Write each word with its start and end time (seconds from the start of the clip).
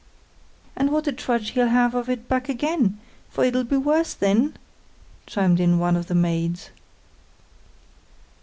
"And 0.75 0.89
what 0.89 1.05
a 1.05 1.11
trudge 1.11 1.51
he'll 1.51 1.67
have 1.67 1.93
of 1.93 2.09
it 2.09 2.27
back 2.27 2.49
again, 2.49 2.99
for 3.29 3.43
it'll 3.45 3.63
be 3.63 3.77
worse 3.77 4.15
then!" 4.15 4.55
chimed 5.27 5.59
in 5.59 5.77
one 5.77 5.95
of 5.95 6.07
the 6.07 6.15
maids. 6.15 6.71